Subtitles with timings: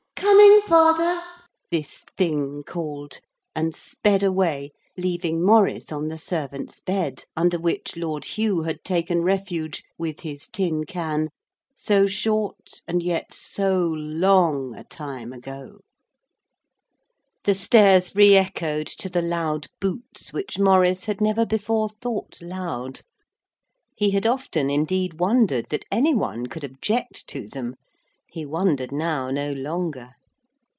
[0.15, 1.21] 'Coming, father,'
[1.71, 3.19] this thing called,
[3.55, 9.21] and sped away, leaving Maurice on the servant's bed under which Lord Hugh had taken
[9.23, 11.29] refuge, with his tin can,
[11.75, 15.79] so short and yet so long a time ago.
[17.43, 23.01] The stairs re echoed to the loud boots which Maurice had never before thought loud;
[23.97, 27.75] he had often, indeed, wondered that any one could object to them.
[28.31, 30.11] He wondered now no longer.